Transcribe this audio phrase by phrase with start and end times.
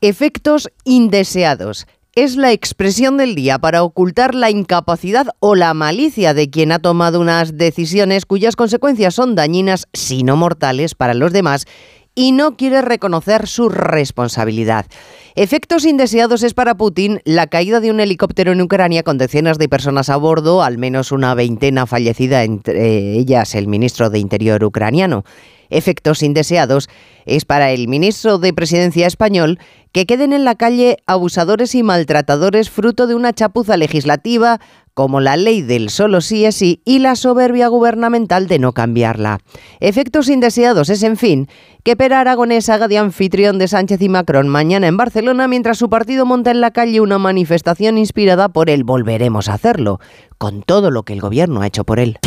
[0.00, 1.86] Efectos indeseados.
[2.14, 6.78] Es la expresión del día para ocultar la incapacidad o la malicia de quien ha
[6.78, 11.66] tomado unas decisiones cuyas consecuencias son dañinas, si no mortales, para los demás
[12.16, 14.86] y no quiere reconocer su responsabilidad.
[15.36, 19.68] Efectos indeseados es para Putin la caída de un helicóptero en Ucrania con decenas de
[19.68, 25.24] personas a bordo, al menos una veintena fallecida, entre ellas el ministro de Interior ucraniano
[25.70, 26.88] efectos indeseados
[27.24, 29.58] es para el ministro de Presidencia español
[29.92, 34.60] que queden en la calle abusadores y maltratadores fruto de una chapuza legislativa
[34.96, 39.40] como la ley del solo sí es sí y la soberbia gubernamental de no cambiarla.
[39.78, 41.48] Efectos indeseados es, en fin,
[41.84, 45.90] que Pera Aragonés haga de anfitrión de Sánchez y Macron mañana en Barcelona mientras su
[45.90, 50.00] partido monta en la calle una manifestación inspirada por el volveremos a hacerlo,
[50.38, 52.18] con todo lo que el gobierno ha hecho por él.